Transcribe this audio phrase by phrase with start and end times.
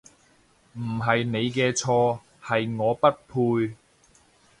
[0.73, 3.05] 唔係你嘅錯，係我不
[3.61, 3.75] 配